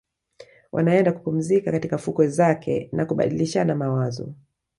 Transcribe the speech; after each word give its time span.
Wanaenda 0.71 1.11
kupumzika 1.11 1.71
katika 1.71 1.97
fukwe 1.97 2.27
zake 2.27 2.89
na 2.91 3.05
kubadilishana 3.05 3.75
mawazo 3.75 4.33